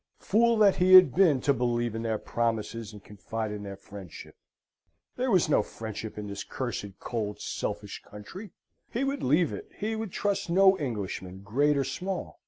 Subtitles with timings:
[0.17, 4.35] Fool that he had been, to believe in their promises, and confide in their friendship!
[5.15, 8.49] There was no friendship in this cursed, cold, selfish country.
[8.89, 9.69] He would leave it.
[9.77, 12.39] He would trust no Englishman, great or small.